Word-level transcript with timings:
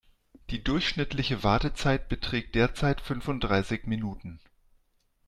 Die 0.49 0.63
durchschnittliche 0.63 1.43
Wartezeit 1.43 2.09
beträgt 2.09 2.55
derzeit 2.55 3.01
fünfunddreißig 3.01 3.83
Minuten. 3.85 4.39